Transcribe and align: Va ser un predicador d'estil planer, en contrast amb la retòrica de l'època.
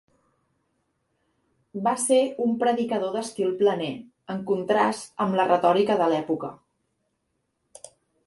Va 1.87 1.91
ser 2.03 2.17
un 2.45 2.55
predicador 2.63 3.11
d'estil 3.17 3.53
planer, 3.61 3.91
en 4.35 4.41
contrast 4.53 5.23
amb 5.25 5.39
la 5.41 5.47
retòrica 5.53 5.99
de 6.03 6.07
l'època. 6.15 6.49